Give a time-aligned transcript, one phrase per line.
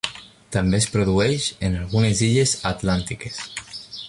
[0.55, 3.43] També es produeix en algunes illes atlàntiques.